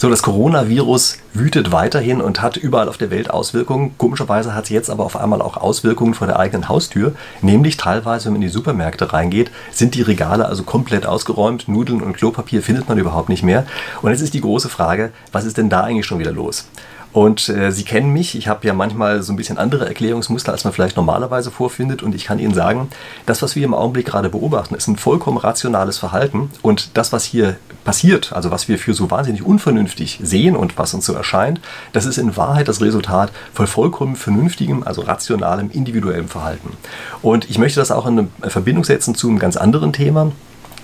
[0.00, 3.98] So, das Coronavirus wütet weiterhin und hat überall auf der Welt Auswirkungen.
[3.98, 7.12] Komischerweise hat es jetzt aber auf einmal auch Auswirkungen vor der eigenen Haustür.
[7.42, 11.68] Nämlich teilweise, wenn man in die Supermärkte reingeht, sind die Regale also komplett ausgeräumt.
[11.68, 13.66] Nudeln und Klopapier findet man überhaupt nicht mehr.
[14.00, 16.64] Und jetzt ist die große Frage, was ist denn da eigentlich schon wieder los?
[17.12, 20.64] Und äh, Sie kennen mich, ich habe ja manchmal so ein bisschen andere Erklärungsmuster, als
[20.64, 22.02] man vielleicht normalerweise vorfindet.
[22.02, 22.88] Und ich kann Ihnen sagen,
[23.26, 26.50] das, was wir im Augenblick gerade beobachten, ist ein vollkommen rationales Verhalten.
[26.62, 30.94] Und das, was hier passiert, also was wir für so wahnsinnig unvernünftig sehen und was
[30.94, 31.60] uns so erscheint,
[31.92, 36.76] das ist in Wahrheit das Resultat von vollkommen vernünftigem, also rationalem, individuellem Verhalten.
[37.22, 40.32] Und ich möchte das auch in eine Verbindung setzen zu einem ganz anderen Thema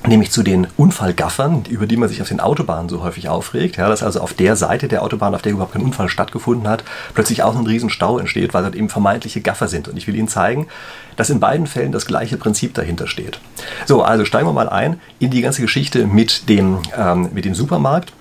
[0.06, 3.76] nämlich zu den Unfallgaffern, über die man sich auf den Autobahnen so häufig aufregt.
[3.76, 6.84] Ja, dass also auf der Seite der Autobahn, auf der überhaupt kein Unfall stattgefunden hat,
[7.14, 9.88] plötzlich auch ein Riesenstau entsteht, weil dort eben vermeintliche Gaffer sind.
[9.88, 10.68] Und ich will Ihnen zeigen,
[11.16, 13.40] dass in beiden Fällen das gleiche Prinzip dahinter steht.
[13.86, 17.54] So, also steigen wir mal ein in die ganze Geschichte mit dem, ähm, mit dem
[17.54, 18.12] Supermarkt.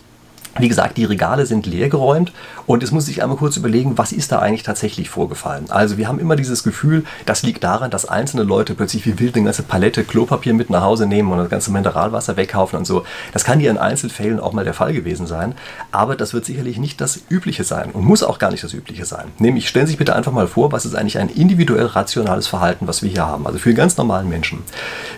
[0.58, 2.32] Wie gesagt, die Regale sind leergeräumt
[2.66, 5.66] und es muss sich einmal kurz überlegen, was ist da eigentlich tatsächlich vorgefallen.
[5.70, 9.36] Also wir haben immer dieses Gefühl, das liegt daran, dass einzelne Leute plötzlich wie wild
[9.36, 13.04] eine ganze Palette Klopapier mit nach Hause nehmen und das ganze Mineralwasser wegkaufen und so.
[13.34, 15.56] Das kann hier in Einzelfällen auch mal der Fall gewesen sein,
[15.92, 19.04] aber das wird sicherlich nicht das Übliche sein und muss auch gar nicht das Übliche
[19.04, 19.26] sein.
[19.40, 22.88] Nämlich stellen Sie sich bitte einfach mal vor, was ist eigentlich ein individuell rationales Verhalten,
[22.88, 24.64] was wir hier haben, also für ganz normalen Menschen.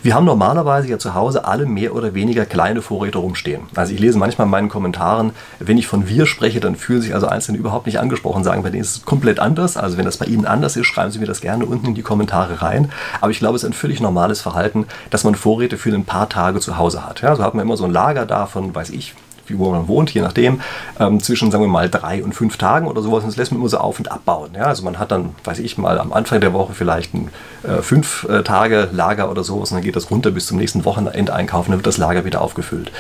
[0.01, 3.61] Wir haben normalerweise ja zu Hause alle mehr oder weniger kleine Vorräte rumstehen.
[3.75, 5.35] Also ich lese manchmal in meinen Kommentaren, Jahren.
[5.59, 8.69] Wenn ich von wir spreche, dann fühlen sich also Einzelne überhaupt nicht angesprochen, sagen, bei
[8.69, 9.77] denen ist es komplett anders.
[9.77, 12.01] Also wenn das bei Ihnen anders ist, schreiben Sie mir das gerne unten in die
[12.01, 12.91] Kommentare rein.
[13.21, 16.29] Aber ich glaube, es ist ein völlig normales Verhalten, dass man Vorräte für ein paar
[16.29, 17.21] Tage zu Hause hat.
[17.21, 19.13] Ja, so hat man immer so ein Lager davon, weiß ich,
[19.49, 20.61] wie wo man wohnt, je nachdem,
[20.99, 23.23] ähm, zwischen, sagen wir mal, drei und fünf Tagen oder sowas.
[23.23, 24.51] Und das lässt man immer so auf und abbauen.
[24.55, 24.65] Ja?
[24.65, 27.29] Also man hat dann, weiß ich mal, am Anfang der Woche vielleicht ein
[27.63, 30.85] äh, fünf äh, Tage Lager oder sowas und dann geht das runter bis zum nächsten
[30.85, 32.91] Wochenendeinkauf und dann wird das Lager wieder aufgefüllt.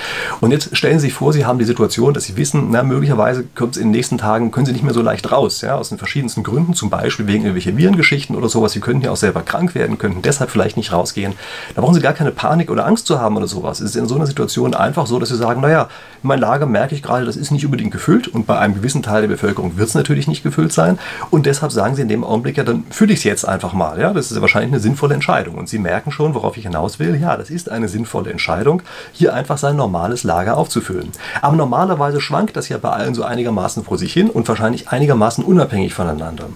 [0.41, 3.45] Und jetzt stellen Sie sich vor, Sie haben die Situation, dass Sie wissen, na, möglicherweise
[3.55, 5.75] kommt es in den nächsten Tagen, können Sie nicht mehr so leicht raus, ja?
[5.75, 8.71] aus den verschiedensten Gründen, zum Beispiel wegen irgendwelcher Virengeschichten oder sowas.
[8.71, 11.33] Sie könnten ja auch selber krank werden, könnten deshalb vielleicht nicht rausgehen.
[11.75, 13.79] Da brauchen Sie gar keine Panik oder Angst zu haben oder sowas.
[13.79, 15.89] Es ist in so einer Situation einfach so, dass Sie sagen, naja,
[16.23, 19.21] mein Lager merke ich gerade, das ist nicht unbedingt gefüllt und bei einem gewissen Teil
[19.21, 20.99] der Bevölkerung wird es natürlich nicht gefüllt sein
[21.29, 23.99] und deshalb sagen sie in dem Augenblick, ja, dann fülle ich es jetzt einfach mal.
[23.99, 26.99] Ja, das ist ja wahrscheinlich eine sinnvolle Entscheidung und sie merken schon, worauf ich hinaus
[26.99, 27.15] will.
[27.15, 28.81] Ja, das ist eine sinnvolle Entscheidung,
[29.11, 31.11] hier einfach sein normales Lager aufzufüllen.
[31.41, 35.43] Aber normalerweise schwankt das ja bei allen so einigermaßen vor sich hin und wahrscheinlich einigermaßen
[35.43, 36.49] unabhängig voneinander.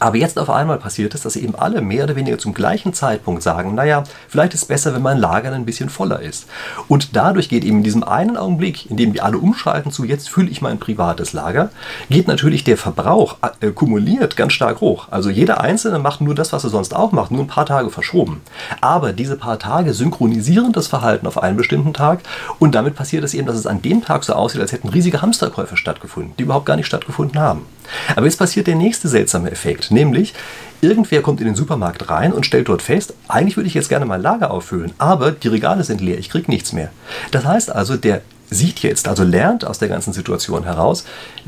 [0.00, 3.42] Aber jetzt auf einmal passiert es, dass eben alle mehr oder weniger zum gleichen Zeitpunkt
[3.42, 6.46] sagen, naja, vielleicht ist es besser, wenn mein Lager ein bisschen voller ist.
[6.88, 10.28] Und dadurch geht eben in diesem einen Augenblick, in dem wir alle umschalten zu, jetzt
[10.28, 11.70] fülle ich mein privates Lager,
[12.10, 15.08] geht natürlich der Verbrauch äh, kumuliert ganz stark hoch.
[15.10, 17.90] Also jeder Einzelne macht nur das, was er sonst auch macht, nur ein paar Tage
[17.90, 18.40] verschoben.
[18.80, 22.20] Aber diese paar Tage synchronisieren das Verhalten auf einen bestimmten Tag
[22.58, 25.22] und damit passiert es eben, dass es an dem Tag so aussieht, als hätten riesige
[25.22, 27.66] Hamsterkäufe stattgefunden, die überhaupt gar nicht stattgefunden haben.
[28.14, 30.34] Aber jetzt passiert der nächste seltsame Effekt, nämlich
[30.80, 34.06] irgendwer kommt in den Supermarkt rein und stellt dort fest, eigentlich würde ich jetzt gerne
[34.06, 36.90] mein Lager auffüllen, aber die Regale sind leer, ich kriege nichts mehr.
[37.30, 41.04] Das heißt also, der sieht jetzt, also lernt aus der ganzen Situation heraus,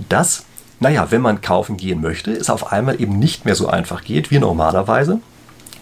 [0.09, 0.45] dass,
[0.81, 4.31] naja, wenn man kaufen gehen möchte, es auf einmal eben nicht mehr so einfach geht
[4.31, 5.21] wie normalerweise.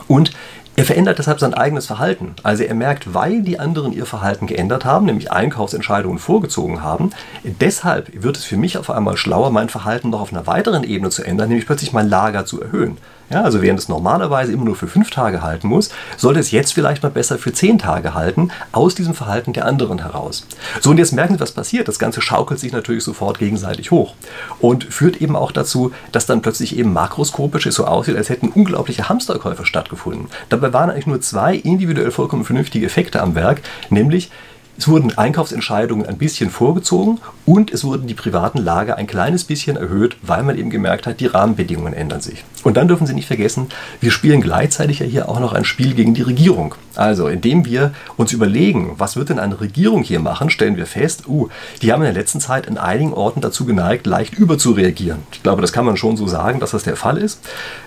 [0.08, 0.32] Und
[0.76, 2.34] er verändert deshalb sein eigenes Verhalten.
[2.42, 7.10] Also er merkt, weil die anderen ihr Verhalten geändert haben, nämlich Einkaufsentscheidungen vorgezogen haben,
[7.42, 11.08] deshalb wird es für mich auf einmal schlauer, mein Verhalten noch auf einer weiteren Ebene
[11.08, 12.98] zu ändern, nämlich plötzlich mein Lager zu erhöhen.
[13.28, 16.72] Ja, also während es normalerweise immer nur für fünf Tage halten muss, sollte es jetzt
[16.72, 20.46] vielleicht mal besser für zehn Tage halten, aus diesem Verhalten der anderen heraus.
[20.80, 21.88] So, und jetzt merken Sie, was passiert.
[21.88, 24.14] Das Ganze schaukelt sich natürlich sofort gegenseitig hoch
[24.60, 28.48] und führt eben auch dazu, dass dann plötzlich eben makroskopisch es so aussieht, als hätten
[28.48, 30.28] unglaubliche Hamsterkäufe stattgefunden.
[30.48, 34.30] Dabei waren eigentlich nur zwei individuell vollkommen vernünftige Effekte am Werk, nämlich
[34.78, 39.76] es wurden Einkaufsentscheidungen ein bisschen vorgezogen und es wurden die privaten Lager ein kleines bisschen
[39.76, 42.44] erhöht, weil man eben gemerkt hat, die Rahmenbedingungen ändern sich.
[42.64, 43.68] Und dann dürfen Sie nicht vergessen,
[44.00, 46.74] wir spielen gleichzeitig ja hier auch noch ein Spiel gegen die Regierung.
[46.96, 51.28] Also, indem wir uns überlegen, was wird denn eine Regierung hier machen, stellen wir fest,
[51.28, 51.48] uh,
[51.82, 55.20] die haben in der letzten Zeit in einigen Orten dazu geneigt, leicht überzureagieren.
[55.30, 57.40] Ich glaube, das kann man schon so sagen, dass das der Fall ist.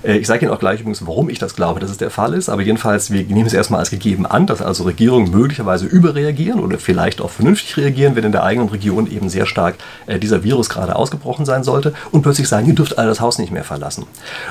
[0.03, 2.33] Äh, ich sage Ihnen auch gleich übrigens, warum ich das glaube, dass es der Fall
[2.33, 2.49] ist.
[2.49, 6.77] Aber jedenfalls, wir nehmen es erstmal als gegeben an, dass also Regierungen möglicherweise überreagieren oder
[6.77, 9.75] vielleicht auch vernünftig reagieren, wenn in der eigenen Region eben sehr stark
[10.07, 13.39] äh, dieser Virus gerade ausgebrochen sein sollte und plötzlich sagen, ihr dürft alle das Haus
[13.39, 14.05] nicht mehr verlassen.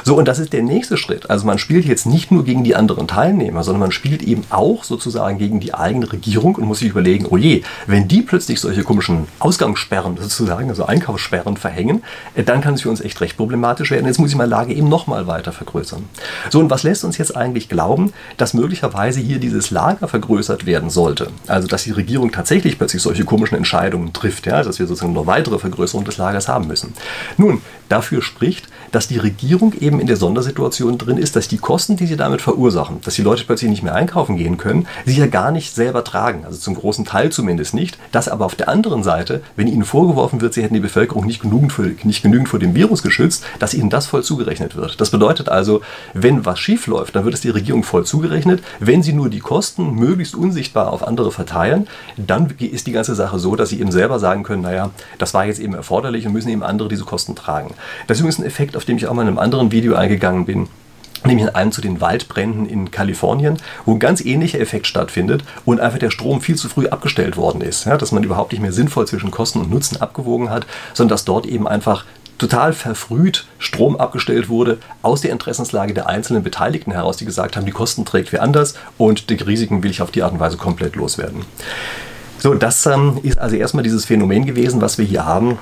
[0.05, 1.31] So, und das ist der nächste Schritt.
[1.31, 4.85] Also man spielt jetzt nicht nur gegen die anderen Teilnehmer, sondern man spielt eben auch
[4.85, 8.83] sozusagen gegen die eigene Regierung und muss sich überlegen, oh je, wenn die plötzlich solche
[8.83, 12.03] komischen Ausgangssperren sozusagen, also Einkaufssperren verhängen,
[12.35, 14.07] äh, dann kann es für uns echt recht problematisch werden.
[14.07, 16.05] Jetzt muss ich meine Lage eben nochmal weiter vergrößern.
[16.51, 20.91] So, und was lässt uns jetzt eigentlich glauben, dass möglicherweise hier dieses Lager vergrößert werden
[20.91, 21.29] sollte?
[21.47, 25.27] Also, dass die Regierung tatsächlich plötzlich solche komischen Entscheidungen trifft, ja, dass wir sozusagen noch
[25.27, 26.95] weitere Vergrößerung des Lagers haben müssen.
[27.37, 31.97] Nun, dafür spricht, dass die Regierung eben in der Sondersituation drin ist, dass die Kosten,
[31.97, 35.27] die sie damit verursachen, dass die Leute plötzlich nicht mehr einkaufen gehen können, sie ja
[35.27, 39.03] gar nicht selber tragen, also zum großen Teil zumindest nicht, dass aber auf der anderen
[39.03, 42.59] Seite, wenn ihnen vorgeworfen wird, sie hätten die Bevölkerung nicht genügend, für, nicht genügend vor
[42.59, 45.01] dem Virus geschützt, dass ihnen das voll zugerechnet wird.
[45.01, 45.81] Das bedeutet also,
[46.15, 48.63] wenn was schief läuft, dann wird es die Regierung voll zugerechnet.
[48.81, 51.87] Wenn sie nur die Kosten möglichst unsichtbar auf andere verteilen,
[52.17, 55.47] dann ist die ganze Sache so, dass sie eben selber sagen können, naja, das war
[55.47, 57.75] jetzt eben erforderlich und müssen eben andere diese Kosten tragen.
[58.07, 60.47] Das ist übrigens ein Effekt, auf den ich auch mal in einem anderen Video eingegangen
[60.47, 60.69] bin
[61.27, 65.81] nämlich in einem zu den Waldbränden in Kalifornien, wo ein ganz ähnlicher Effekt stattfindet und
[65.81, 67.87] einfach der Strom viel zu früh abgestellt worden ist.
[67.87, 71.25] Ja, dass man überhaupt nicht mehr sinnvoll zwischen Kosten und Nutzen abgewogen hat, sondern dass
[71.25, 72.05] dort eben einfach
[72.39, 77.67] total verfrüht Strom abgestellt wurde aus der Interessenslage der einzelnen Beteiligten heraus, die gesagt haben,
[77.67, 80.57] die Kosten trägt wer anders und die Risiken will ich auf die Art und Weise
[80.57, 81.43] komplett loswerden.
[82.39, 85.59] So, das ähm, ist also erstmal dieses Phänomen gewesen, was wir hier haben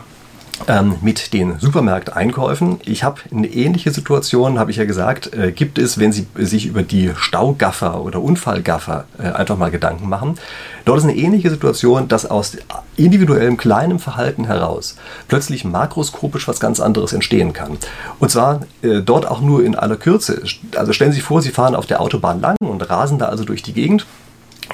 [0.69, 2.81] ähm, mit den Supermarkteinkäufen.
[2.85, 6.67] Ich habe eine ähnliche Situation, habe ich ja gesagt, äh, gibt es, wenn Sie sich
[6.67, 10.37] über die Staugaffer oder Unfallgaffer äh, einfach mal Gedanken machen.
[10.85, 12.56] Dort ist eine ähnliche Situation, dass aus
[12.97, 14.97] individuellem kleinem Verhalten heraus
[15.29, 17.79] plötzlich makroskopisch was ganz anderes entstehen kann.
[18.19, 20.43] Und zwar äh, dort auch nur in aller Kürze.
[20.76, 23.44] Also stellen Sie sich vor, Sie fahren auf der Autobahn lang und rasen da also
[23.44, 24.06] durch die Gegend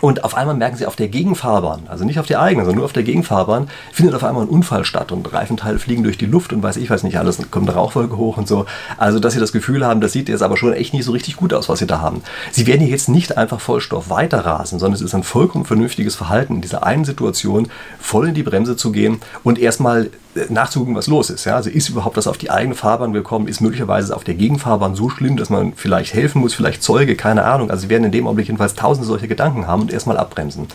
[0.00, 2.84] und auf einmal merken sie auf der Gegenfahrbahn, also nicht auf der eigenen, sondern nur
[2.84, 6.52] auf der Gegenfahrbahn, findet auf einmal ein Unfall statt und Reifenteile fliegen durch die Luft
[6.52, 8.66] und weiß ich weiß nicht alles, kommt eine Rauchwolke hoch und so.
[8.96, 11.36] Also, dass sie das Gefühl haben, das sieht jetzt aber schon echt nicht so richtig
[11.36, 12.22] gut aus, was sie da haben.
[12.50, 16.56] Sie werden hier jetzt nicht einfach Vollstoff weiterrasen, sondern es ist ein vollkommen vernünftiges Verhalten,
[16.56, 17.68] in dieser einen Situation
[18.00, 20.10] voll in die Bremse zu gehen und erstmal
[20.48, 21.44] nachzugucken, was los ist.
[21.44, 21.56] Ja?
[21.56, 23.48] Also ist überhaupt was auf die eigene Fahrbahn gekommen?
[23.48, 27.44] Ist möglicherweise auf der Gegenfahrbahn so schlimm, dass man vielleicht helfen muss, vielleicht Zeuge, keine
[27.44, 27.70] Ahnung.
[27.70, 30.68] Also sie werden in dem Augenblick jedenfalls tausende solche Gedanken haben und erstmal abbremsen.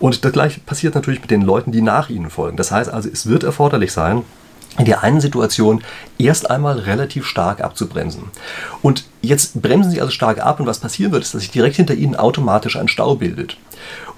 [0.00, 2.56] Und das gleiche passiert natürlich mit den Leuten, die nach ihnen folgen.
[2.56, 4.22] Das heißt also, es wird erforderlich sein,
[4.78, 5.82] in der einen Situation
[6.18, 8.24] erst einmal relativ stark abzubremsen.
[8.82, 11.76] Und jetzt bremsen Sie also stark ab und was passieren wird, ist, dass sich direkt
[11.76, 13.56] hinter Ihnen automatisch ein Stau bildet.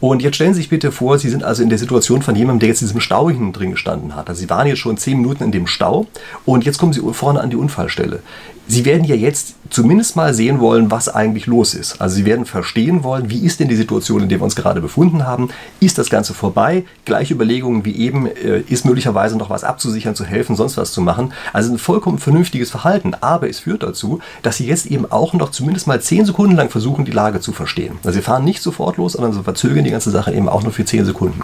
[0.00, 2.60] Und jetzt stellen Sie sich bitte vor, Sie sind also in der Situation von jemandem,
[2.60, 4.28] der jetzt in diesem Stau hinten drin gestanden hat.
[4.28, 6.06] Also Sie waren jetzt schon zehn Minuten in dem Stau
[6.44, 8.20] und jetzt kommen Sie vorne an die Unfallstelle.
[8.68, 12.00] Sie werden ja jetzt zumindest mal sehen wollen, was eigentlich los ist.
[12.00, 14.80] Also Sie werden verstehen wollen, wie ist denn die Situation, in der wir uns gerade
[14.80, 15.50] befunden haben?
[15.78, 16.84] Ist das Ganze vorbei?
[17.04, 21.00] Gleiche Überlegungen wie eben, äh, ist möglicherweise noch was abzusichern, zu helfen, sonst was zu
[21.00, 21.32] machen.
[21.52, 23.14] Also ein vollkommen vernünftiges Verhalten.
[23.20, 26.68] Aber es führt dazu, dass Sie jetzt eben auch noch zumindest mal zehn Sekunden lang
[26.68, 27.98] versuchen, die Lage zu verstehen.
[28.04, 30.84] Also Sie fahren nicht sofort los, sondern verzögern die ganze Sache eben auch nur für
[30.84, 31.40] zehn Sekunden.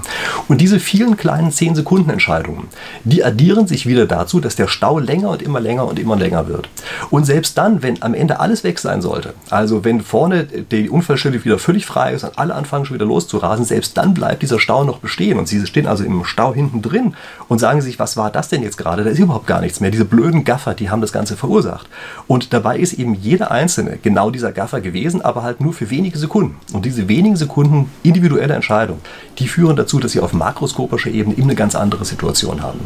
[0.46, 2.68] Und diese vielen kleinen zehn Sekunden Entscheidungen,
[3.04, 6.46] die addieren sich wieder dazu, dass der Stau länger und immer länger und immer länger
[6.46, 6.68] wird.
[7.10, 11.42] Und selbst dann, wenn am Ende alles weg sein sollte, also wenn vorne die Unfallstelle
[11.42, 14.84] wieder völlig frei ist und alle anfangen schon wieder loszurasen, selbst dann bleibt dieser Stau
[14.84, 15.38] noch bestehen.
[15.38, 17.14] Und sie stehen also im Stau hinten drin
[17.48, 19.04] und sagen sich, was war das denn jetzt gerade?
[19.04, 19.90] Da ist überhaupt gar nichts mehr.
[19.90, 21.88] Diese blöden Gaffer, die haben das Ganze verursacht.
[22.26, 26.18] Und dabei ist eben jeder einzelne genau dieser Gaffer gewesen, aber halt nur für wenige
[26.18, 26.56] Sekunden.
[26.74, 29.00] Und diese wenigen Sekunden individuelle Entscheidung,
[29.38, 32.80] die führen dazu, dass sie auf makroskopischer Ebene eben eine ganz andere Situation haben.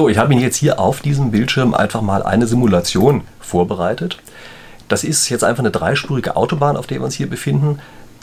[0.00, 4.18] So, ich habe Ihnen jetzt hier auf diesem Bildschirm einfach mal eine Simulation vorbereitet.
[4.88, 7.78] Das ist jetzt einfach eine dreispurige Autobahn, auf der wir uns hier befinden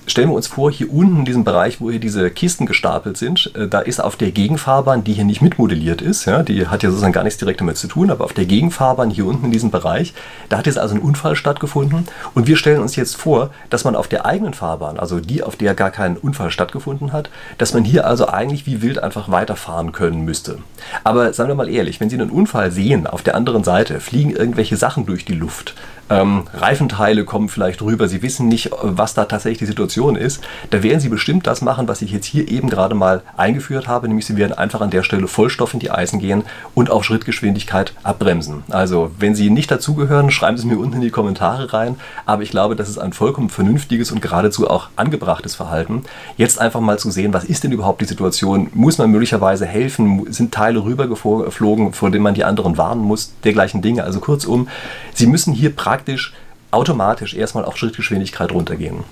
[0.08, 3.52] stellen wir uns vor, hier unten in diesem Bereich, wo hier diese Kisten gestapelt sind,
[3.56, 6.90] äh, da ist auf der Gegenfahrbahn, die hier nicht mitmodelliert ist, ja, die hat ja
[6.90, 9.72] sozusagen gar nichts direkt damit zu tun, aber auf der Gegenfahrbahn hier unten in diesem
[9.72, 10.14] Bereich,
[10.50, 13.96] da hat jetzt also ein Unfall stattgefunden und wir stellen uns jetzt vor, dass man
[13.96, 17.84] auf der eigenen Fahrbahn, also die, auf der gar kein Unfall stattgefunden hat, dass man
[17.84, 20.58] hier also eigentlich wie wild einfach weiterfahren können müsste.
[21.04, 24.32] Aber sagen wir mal ehrlich, wenn Sie einen Unfall sehen, auf der anderen Seite fliegen
[24.32, 25.76] irgendwelche Sachen durch die Luft,
[26.12, 30.84] ähm, Reifenteile kommen vielleicht rüber, Sie wissen nicht, was da tatsächlich die Situation ist, da
[30.84, 34.26] werden Sie bestimmt das machen, was ich jetzt hier eben gerade mal eingeführt habe, nämlich
[34.26, 36.44] Sie werden einfach an der Stelle Vollstoff in die Eisen gehen
[36.76, 38.64] und auf Schrittgeschwindigkeit abbremsen.
[38.70, 42.44] Also, wenn Sie nicht dazugehören, schreiben Sie es mir unten in die Kommentare rein, aber
[42.44, 46.04] ich glaube, das ist ein vollkommen vernünftiges und geradezu auch angebrachtes Verhalten.
[46.38, 48.70] Jetzt einfach mal zu sehen, was ist denn überhaupt die Situation?
[48.74, 50.26] Muss man möglicherweise helfen?
[50.32, 53.34] Sind Teile rübergeflogen, vor denen man die anderen warnen muss?
[53.44, 54.04] Dergleichen Dinge.
[54.04, 54.68] Also kurzum,
[55.14, 56.34] Sie müssen hier praktisch praktisch
[56.72, 59.04] automatisch erstmal auf Schrittgeschwindigkeit runtergehen.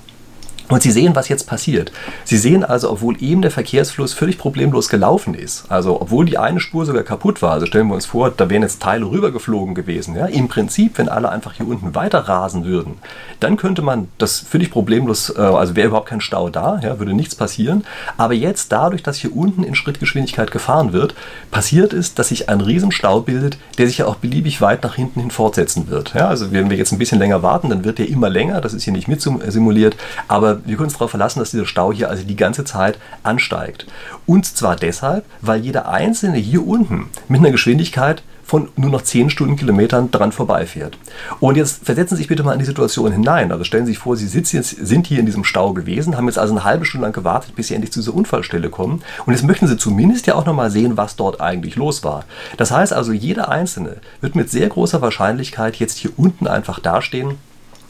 [0.70, 1.92] Und Sie sehen, was jetzt passiert.
[2.24, 6.60] Sie sehen also, obwohl eben der Verkehrsfluss völlig problemlos gelaufen ist, also obwohl die eine
[6.60, 10.16] Spur sogar kaputt war, also stellen wir uns vor, da wären jetzt Teile rübergeflogen gewesen.
[10.16, 10.28] Ja?
[10.28, 13.00] Im Prinzip, wenn alle einfach hier unten weiter rasen würden,
[13.40, 17.14] dann könnte man das völlig problemlos, äh, also wäre überhaupt kein Stau da, ja, würde
[17.14, 17.84] nichts passieren.
[18.18, 21.16] Aber jetzt dadurch, dass hier unten in Schrittgeschwindigkeit gefahren wird,
[21.50, 25.20] passiert es, dass sich ein Riesenstau bildet, der sich ja auch beliebig weit nach hinten
[25.20, 26.14] hin fortsetzen wird.
[26.14, 26.28] Ja?
[26.28, 28.84] Also wenn wir jetzt ein bisschen länger warten, dann wird der immer länger, das ist
[28.84, 29.96] hier nicht mit simuliert,
[30.28, 33.86] aber wir können uns darauf verlassen, dass dieser Stau hier also die ganze Zeit ansteigt.
[34.26, 39.30] Und zwar deshalb, weil jeder einzelne hier unten mit einer Geschwindigkeit von nur noch 10
[39.30, 40.98] Stundenkilometern dran vorbeifährt.
[41.40, 43.52] Und jetzt versetzen Sie sich bitte mal in die Situation hinein.
[43.52, 46.40] Also stellen Sie sich vor, Sie sitzen, sind hier in diesem Stau gewesen, haben jetzt
[46.40, 49.04] also eine halbe Stunde lang gewartet, bis Sie endlich zu dieser Unfallstelle kommen.
[49.28, 52.26] Und jetzt möchten Sie zumindest ja auch noch mal sehen, was dort eigentlich los war.
[52.58, 57.36] Das heißt also, jeder Einzelne wird mit sehr großer Wahrscheinlichkeit jetzt hier unten einfach dastehen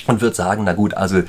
[0.07, 1.21] und wird sagen, na gut, also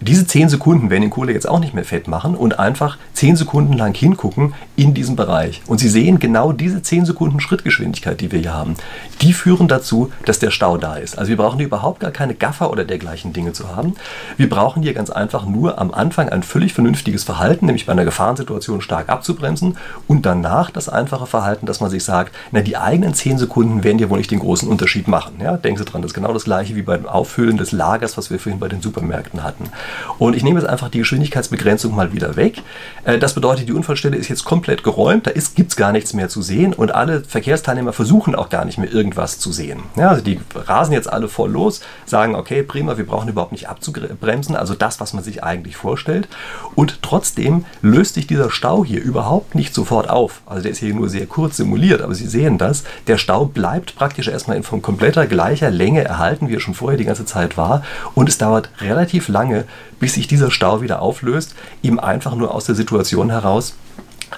[0.00, 3.36] diese 10 Sekunden werden den Kohle jetzt auch nicht mehr fett machen und einfach 10
[3.36, 5.62] Sekunden lang hingucken in diesem Bereich.
[5.66, 8.74] Und Sie sehen genau diese 10 Sekunden Schrittgeschwindigkeit, die wir hier haben,
[9.22, 11.16] die führen dazu, dass der Stau da ist.
[11.18, 13.94] Also wir brauchen hier überhaupt gar keine Gaffer oder dergleichen Dinge zu haben.
[14.36, 18.04] Wir brauchen hier ganz einfach nur am Anfang ein völlig vernünftiges Verhalten, nämlich bei einer
[18.04, 23.14] Gefahrensituation stark abzubremsen und danach das einfache Verhalten, dass man sich sagt, na die eigenen
[23.14, 25.36] 10 Sekunden werden ja wohl nicht den großen Unterschied machen.
[25.40, 28.30] Ja, denken Sie dran, das ist genau das gleiche wie beim Auffüllen des Lagers, was
[28.30, 29.70] wir vorhin bei den Supermärkten hatten.
[30.18, 32.62] Und ich nehme jetzt einfach die Geschwindigkeitsbegrenzung mal wieder weg.
[33.04, 36.28] Äh, das bedeutet, die Unfallstelle ist jetzt komplett geräumt, da gibt es gar nichts mehr
[36.28, 39.80] zu sehen und alle Verkehrsteilnehmer versuchen auch gar nicht mehr irgendwas zu sehen.
[39.96, 43.68] Ja, also die rasen jetzt alle voll los, sagen, okay, prima, wir brauchen überhaupt nicht
[43.68, 46.28] abzubremsen, also das, was man sich eigentlich vorstellt.
[46.74, 50.42] Und trotzdem löst sich dieser Stau hier überhaupt nicht sofort auf.
[50.46, 53.96] Also der ist hier nur sehr kurz simuliert, aber Sie sehen das, der Stau bleibt
[53.96, 57.56] praktisch erstmal in von kompletter gleicher Länge erhalten, wie er schon vorher die ganze Zeit
[57.56, 57.82] war.
[58.14, 59.64] Und es dauert relativ lange,
[60.00, 63.74] bis sich dieser Stau wieder auflöst, eben einfach nur aus der Situation heraus,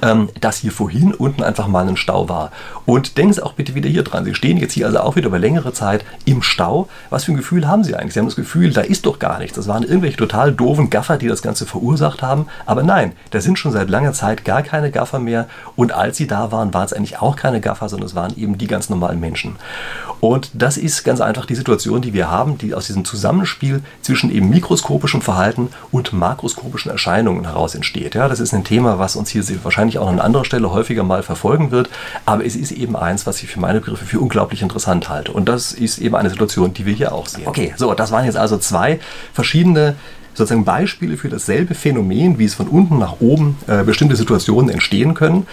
[0.03, 2.51] ähm, dass hier vorhin unten einfach mal ein Stau war.
[2.85, 4.25] Und denken Sie auch bitte wieder hier dran.
[4.25, 6.89] Sie stehen jetzt hier also auch wieder über längere Zeit im Stau.
[7.11, 8.15] Was für ein Gefühl haben Sie eigentlich?
[8.15, 9.57] Sie haben das Gefühl, da ist doch gar nichts.
[9.57, 12.47] Das waren irgendwelche total doofen Gaffer, die das Ganze verursacht haben.
[12.65, 15.47] Aber nein, da sind schon seit langer Zeit gar keine Gaffer mehr.
[15.75, 18.59] Und als sie da waren, waren es eigentlich auch keine Gaffer, sondern es waren eben
[18.59, 19.57] die ganz normalen Menschen.
[20.21, 24.31] Und das ist ganz einfach die Situation, die wir haben, die aus diesem Zusammenspiel zwischen
[24.31, 28.15] eben mikroskopischem Verhalten und makroskopischen Erscheinungen heraus entsteht.
[28.15, 31.03] Ja, das ist ein Thema, was uns hier wahrscheinlich wahrscheinlich auch an anderer Stelle häufiger
[31.03, 31.89] mal verfolgen wird.
[32.25, 35.33] Aber es ist eben eins, was ich für meine Begriffe für unglaublich interessant halte.
[35.33, 37.47] Und das ist eben eine Situation, die wir hier auch sehen.
[37.47, 38.99] Okay, so, das waren jetzt also zwei
[39.33, 39.95] verschiedene
[40.35, 45.15] sozusagen Beispiele für dasselbe Phänomen, wie es von unten nach oben äh, bestimmte Situationen entstehen
[45.15, 45.47] können.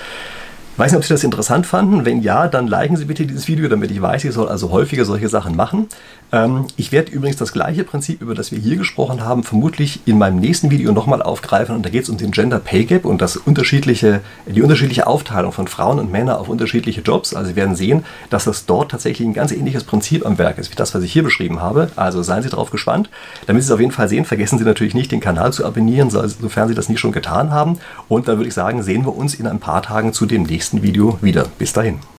[0.75, 2.03] Weiß nicht, ob Sie das interessant fanden.
[2.03, 5.05] Wenn ja, dann liken Sie bitte dieses Video, damit ich weiß, ich soll also häufiger
[5.05, 5.87] solche Sachen machen.
[6.33, 10.17] Ähm, ich werde übrigens das gleiche Prinzip, über das wir hier gesprochen haben, vermutlich in
[10.17, 11.75] meinem nächsten Video nochmal aufgreifen.
[11.75, 15.53] Und da geht es um den Gender Pay Gap und das unterschiedliche, die unterschiedliche Aufteilung
[15.53, 17.33] von Frauen und Männern auf unterschiedliche Jobs.
[17.33, 20.71] Also Sie werden sehen, dass das dort tatsächlich ein ganz ähnliches Prinzip am Werk ist,
[20.71, 21.89] wie das, was ich hier beschrieben habe.
[21.95, 23.09] Also seien Sie darauf gespannt.
[23.45, 26.09] Damit Sie es auf jeden Fall sehen, vergessen Sie natürlich nicht, den Kanal zu abonnieren,
[26.09, 27.77] sofern Sie das nicht schon getan haben.
[28.09, 30.63] Und dann würde ich sagen, sehen wir uns in ein paar Tagen zu dem nächsten
[30.63, 31.45] nächsten Video wieder.
[31.57, 31.99] Bis dahin.